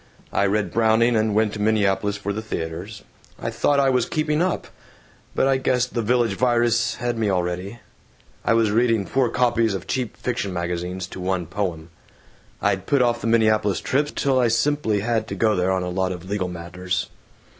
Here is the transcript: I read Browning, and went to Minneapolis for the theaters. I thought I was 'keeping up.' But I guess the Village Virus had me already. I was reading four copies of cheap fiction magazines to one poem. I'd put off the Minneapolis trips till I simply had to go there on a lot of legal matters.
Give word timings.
I 0.33 0.47
read 0.47 0.71
Browning, 0.73 1.15
and 1.15 1.35
went 1.35 1.53
to 1.53 1.61
Minneapolis 1.61 2.17
for 2.17 2.33
the 2.33 2.41
theaters. 2.41 3.03
I 3.39 3.51
thought 3.51 3.79
I 3.79 3.91
was 3.91 4.07
'keeping 4.09 4.41
up.' 4.41 4.65
But 5.35 5.47
I 5.47 5.57
guess 5.57 5.85
the 5.85 6.01
Village 6.01 6.33
Virus 6.35 6.95
had 6.95 7.19
me 7.19 7.29
already. 7.29 7.77
I 8.43 8.55
was 8.55 8.71
reading 8.71 9.05
four 9.05 9.29
copies 9.29 9.75
of 9.75 9.85
cheap 9.85 10.17
fiction 10.17 10.51
magazines 10.53 11.05
to 11.05 11.19
one 11.19 11.45
poem. 11.45 11.91
I'd 12.63 12.87
put 12.87 13.03
off 13.03 13.21
the 13.21 13.27
Minneapolis 13.27 13.79
trips 13.79 14.11
till 14.15 14.39
I 14.39 14.47
simply 14.47 15.01
had 15.01 15.27
to 15.27 15.35
go 15.35 15.55
there 15.55 15.71
on 15.71 15.83
a 15.83 15.89
lot 15.89 16.11
of 16.11 16.27
legal 16.27 16.47
matters. 16.47 17.07